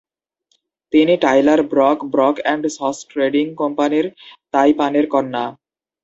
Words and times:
তিনি 0.93 1.13
Tyler 1.23 1.59
Brock, 1.71 1.97
Brock 2.13 2.35
and 2.41 2.63
Sons 2.77 2.97
trading 3.11 3.45
কোম্পানির 3.55 4.05
তাই-পানের 4.53 5.05
কন্যা। 5.13 5.45